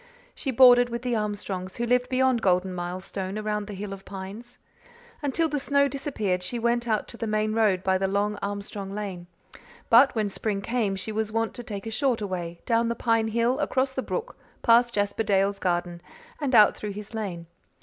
[0.33, 4.57] She boarded with the Armstrongs, who lived beyond Golden Milestone around the hill of pines.
[5.21, 8.95] Until the snow disappeared she went out to the main road by the long Armstrong
[8.95, 9.27] lane;
[9.91, 13.27] but when spring came she was wont to take a shorter way, down the pine
[13.27, 16.01] hill, across the brook, past Jasper Dale's garden,
[16.39, 17.45] and out through his lane.